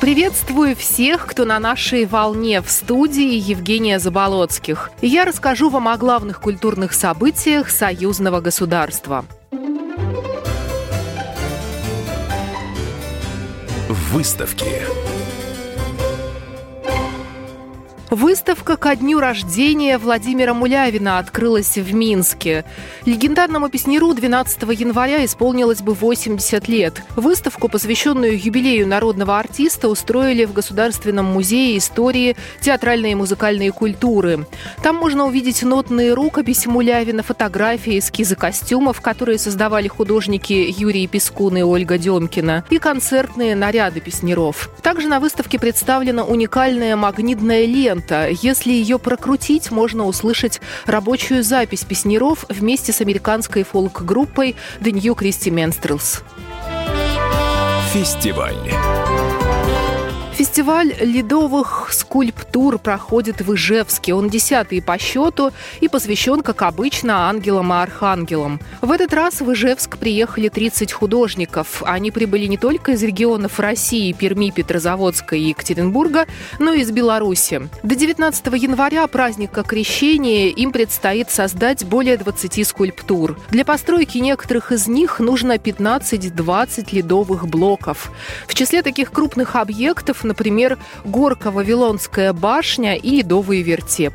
Приветствую 0.00 0.76
всех, 0.76 1.26
кто 1.26 1.44
на 1.44 1.58
нашей 1.58 2.06
волне 2.06 2.62
в 2.62 2.70
студии 2.70 3.34
Евгения 3.34 3.98
Заболоцких. 3.98 4.92
Я 5.02 5.24
расскажу 5.24 5.70
вам 5.70 5.88
о 5.88 5.96
главных 5.96 6.40
культурных 6.40 6.92
событиях 6.92 7.68
союзного 7.68 8.40
государства. 8.40 9.24
Выставки. 13.88 14.66
Выставка 18.10 18.78
ко 18.78 18.96
дню 18.96 19.20
рождения 19.20 19.98
Владимира 19.98 20.54
Мулявина 20.54 21.18
открылась 21.18 21.76
в 21.76 21.92
Минске. 21.92 22.64
Легендарному 23.04 23.68
песнеру 23.68 24.14
12 24.14 24.62
января 24.80 25.26
исполнилось 25.26 25.82
бы 25.82 25.92
80 25.92 26.68
лет. 26.68 27.02
Выставку, 27.16 27.68
посвященную 27.68 28.42
юбилею 28.42 28.88
народного 28.88 29.38
артиста, 29.38 29.88
устроили 29.88 30.46
в 30.46 30.54
Государственном 30.54 31.26
музее 31.26 31.76
истории 31.76 32.34
театральной 32.62 33.12
и 33.12 33.14
музыкальной 33.14 33.68
культуры. 33.70 34.46
Там 34.82 34.96
можно 34.96 35.26
увидеть 35.26 35.62
нотные 35.62 36.14
рукописи 36.14 36.66
Мулявина, 36.66 37.22
фотографии, 37.22 37.98
эскизы 37.98 38.36
костюмов, 38.36 39.02
которые 39.02 39.36
создавали 39.36 39.88
художники 39.88 40.74
Юрий 40.78 41.06
Пескун 41.08 41.58
и 41.58 41.62
Ольга 41.62 41.98
Демкина, 41.98 42.64
и 42.70 42.78
концертные 42.78 43.54
наряды 43.54 44.00
песнеров. 44.00 44.70
Также 44.80 45.08
на 45.08 45.20
выставке 45.20 45.58
представлена 45.58 46.24
уникальная 46.24 46.96
магнитная 46.96 47.66
лента, 47.66 47.97
лента. 47.98 48.28
Если 48.28 48.72
ее 48.72 48.98
прокрутить, 48.98 49.70
можно 49.70 50.06
услышать 50.06 50.60
рабочую 50.86 51.42
запись 51.42 51.84
песнеров 51.84 52.44
вместе 52.48 52.92
с 52.92 53.00
американской 53.00 53.64
фолк-группой 53.64 54.56
The 54.80 54.92
New 54.92 55.14
Christy 55.14 55.52
Minstrels. 55.52 56.22
Фестиваль. 57.92 59.07
Фестиваль 60.48 60.94
ледовых 60.98 61.88
скульптур 61.92 62.78
проходит 62.78 63.42
в 63.42 63.54
Ижевске. 63.54 64.14
Он 64.14 64.30
десятый 64.30 64.80
по 64.80 64.98
счету 64.98 65.52
и 65.80 65.88
посвящен, 65.88 66.40
как 66.40 66.62
обычно, 66.62 67.28
ангелам 67.28 67.70
и 67.74 67.76
архангелам. 67.76 68.58
В 68.80 68.90
этот 68.90 69.12
раз 69.12 69.42
в 69.42 69.52
Ижевск 69.52 69.98
приехали 69.98 70.48
30 70.48 70.90
художников. 70.90 71.82
Они 71.84 72.10
прибыли 72.10 72.46
не 72.46 72.56
только 72.56 72.92
из 72.92 73.02
регионов 73.02 73.60
России, 73.60 74.12
Перми, 74.12 74.50
Петрозаводска 74.50 75.36
и 75.36 75.50
Екатеринбурга, 75.50 76.26
но 76.58 76.72
и 76.72 76.80
из 76.80 76.90
Беларуси. 76.90 77.68
До 77.82 77.94
19 77.94 78.46
января, 78.54 79.06
праздника 79.06 79.62
Крещения, 79.62 80.48
им 80.48 80.72
предстоит 80.72 81.30
создать 81.30 81.84
более 81.84 82.16
20 82.16 82.66
скульптур. 82.66 83.38
Для 83.50 83.66
постройки 83.66 84.16
некоторых 84.16 84.72
из 84.72 84.88
них 84.88 85.20
нужно 85.20 85.56
15-20 85.56 86.88
ледовых 86.92 87.46
блоков. 87.46 88.10
В 88.46 88.54
числе 88.54 88.82
таких 88.82 89.12
крупных 89.12 89.54
объектов 89.54 90.24
например, 90.24 90.37
горка 91.04 91.50
Вавилонская 91.50 92.32
башня 92.32 92.96
и 92.96 93.18
ледовый 93.18 93.62
вертеп. 93.62 94.14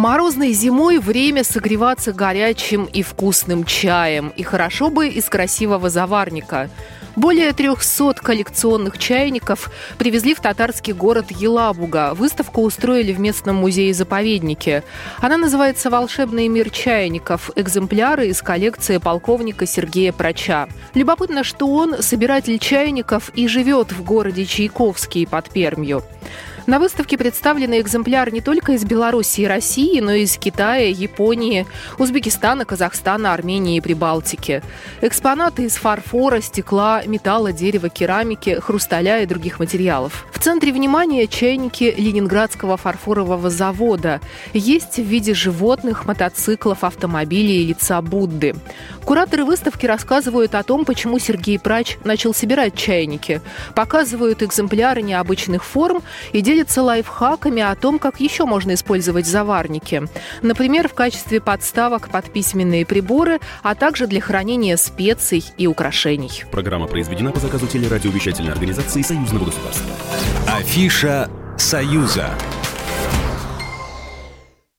Морозной 0.00 0.52
зимой 0.52 0.98
время 0.98 1.44
согреваться 1.44 2.14
горячим 2.14 2.86
и 2.86 3.02
вкусным 3.02 3.64
чаем. 3.64 4.32
И 4.34 4.42
хорошо 4.42 4.88
бы 4.88 5.08
из 5.08 5.26
красивого 5.26 5.90
заварника. 5.90 6.70
Более 7.16 7.52
300 7.52 8.14
коллекционных 8.14 8.96
чайников 8.96 9.70
привезли 9.98 10.34
в 10.34 10.40
татарский 10.40 10.94
город 10.94 11.26
Елабуга. 11.30 12.14
Выставку 12.14 12.62
устроили 12.62 13.12
в 13.12 13.20
местном 13.20 13.56
музее-заповеднике. 13.56 14.84
Она 15.18 15.36
называется 15.36 15.90
«Волшебный 15.90 16.48
мир 16.48 16.70
чайников. 16.70 17.50
Экземпляры 17.54 18.28
из 18.28 18.40
коллекции 18.40 18.96
полковника 18.96 19.66
Сергея 19.66 20.12
Проча». 20.12 20.66
Любопытно, 20.94 21.44
что 21.44 21.66
он 21.66 22.02
собиратель 22.02 22.58
чайников 22.58 23.28
и 23.34 23.46
живет 23.46 23.92
в 23.92 24.02
городе 24.02 24.46
Чайковский 24.46 25.26
под 25.26 25.50
Пермью. 25.50 26.02
На 26.70 26.78
выставке 26.78 27.18
представлены 27.18 27.80
экземпляры 27.80 28.30
не 28.30 28.40
только 28.40 28.74
из 28.74 28.84
Беларуси 28.84 29.40
и 29.40 29.46
России, 29.48 29.98
но 29.98 30.12
и 30.12 30.22
из 30.22 30.38
Китая, 30.38 30.88
Японии, 30.88 31.66
Узбекистана, 31.98 32.64
Казахстана, 32.64 33.34
Армении 33.34 33.78
и 33.78 33.80
Прибалтики. 33.80 34.62
Экспонаты 35.00 35.64
из 35.64 35.74
фарфора, 35.74 36.40
стекла, 36.40 37.02
металла, 37.04 37.52
дерева, 37.52 37.88
керамики, 37.88 38.60
хрусталя 38.60 39.20
и 39.20 39.26
других 39.26 39.58
материалов. 39.58 40.28
В 40.32 40.38
центре 40.38 40.72
внимания 40.72 41.26
чайники 41.26 41.92
Ленинградского 41.98 42.76
фарфорового 42.76 43.50
завода. 43.50 44.20
Есть 44.54 44.98
в 44.98 45.02
виде 45.02 45.34
животных, 45.34 46.06
мотоциклов, 46.06 46.84
автомобилей 46.84 47.64
и 47.64 47.66
лица 47.66 48.00
Будды. 48.00 48.54
Кураторы 49.10 49.44
выставки 49.44 49.86
рассказывают 49.86 50.54
о 50.54 50.62
том, 50.62 50.84
почему 50.84 51.18
Сергей 51.18 51.58
Прач 51.58 51.98
начал 52.04 52.32
собирать 52.32 52.76
чайники, 52.76 53.42
показывают 53.74 54.40
экземпляры 54.40 55.02
необычных 55.02 55.64
форм 55.64 56.04
и 56.32 56.40
делятся 56.40 56.80
лайфхаками 56.84 57.60
о 57.60 57.74
том, 57.74 57.98
как 57.98 58.20
еще 58.20 58.44
можно 58.44 58.74
использовать 58.74 59.26
заварники. 59.26 60.04
Например, 60.42 60.86
в 60.86 60.94
качестве 60.94 61.40
подставок 61.40 62.08
под 62.08 62.32
письменные 62.32 62.86
приборы, 62.86 63.40
а 63.64 63.74
также 63.74 64.06
для 64.06 64.20
хранения 64.20 64.76
специй 64.76 65.44
и 65.58 65.66
украшений. 65.66 66.44
Программа 66.52 66.86
произведена 66.86 67.32
по 67.32 67.40
заказу 67.40 67.66
телерадиовещательной 67.66 68.52
организации 68.52 69.02
Союзного 69.02 69.46
государства. 69.46 69.90
Афиша 70.46 71.28
«Союза». 71.58 72.30